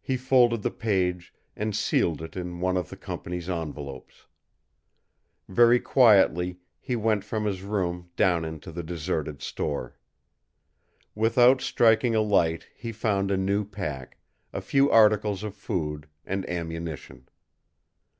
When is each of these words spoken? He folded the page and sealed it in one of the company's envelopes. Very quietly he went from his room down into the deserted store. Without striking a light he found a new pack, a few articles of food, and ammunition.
He 0.00 0.16
folded 0.16 0.62
the 0.62 0.70
page 0.70 1.34
and 1.56 1.74
sealed 1.74 2.22
it 2.22 2.36
in 2.36 2.60
one 2.60 2.76
of 2.76 2.90
the 2.90 2.96
company's 2.96 3.50
envelopes. 3.50 4.26
Very 5.48 5.80
quietly 5.80 6.60
he 6.78 6.94
went 6.94 7.24
from 7.24 7.44
his 7.44 7.62
room 7.62 8.08
down 8.14 8.44
into 8.44 8.70
the 8.70 8.84
deserted 8.84 9.42
store. 9.42 9.98
Without 11.16 11.60
striking 11.60 12.14
a 12.14 12.20
light 12.20 12.68
he 12.76 12.92
found 12.92 13.32
a 13.32 13.36
new 13.36 13.64
pack, 13.64 14.16
a 14.52 14.60
few 14.60 14.88
articles 14.92 15.42
of 15.42 15.56
food, 15.56 16.08
and 16.24 16.48
ammunition. 16.48 17.28